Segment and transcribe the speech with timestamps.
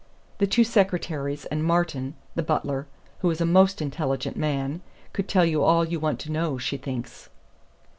[0.39, 2.87] The two secretaries and Martin, the butler
[3.19, 4.81] (who is a most intelligent man)
[5.13, 7.29] could tell you all you want to know, she thinks."